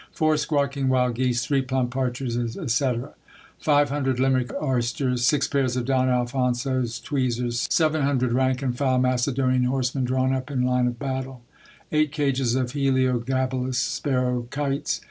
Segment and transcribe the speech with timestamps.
[0.11, 3.13] Four squawking wild geese, three plump partridges, etc.
[3.59, 5.23] Five hundred Limerick oysters.
[5.23, 7.67] Six pairs of Don Alfonso's tweezers.
[7.69, 11.43] Seven hundred rank and file Macedonian horsemen drawn up in line of battle.
[11.91, 14.99] Eight cages of heliogabalus sparrow kites.